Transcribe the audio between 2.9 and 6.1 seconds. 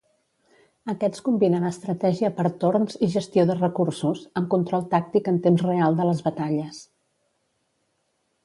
i gestió de recursos, amb control tàctic en temps real de